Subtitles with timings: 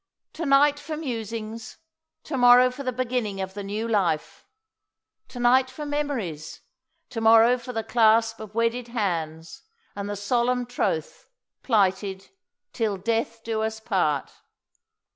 [0.33, 1.77] To night for musings;
[2.23, 4.47] to morrow for the beginning of the new life.
[5.27, 6.61] To night for memories;
[7.11, 9.61] to morrow for the clasp of wedded hands
[9.95, 11.29] and the solemn troth,
[11.61, 12.31] plighted
[12.73, 14.31] "till death do us part."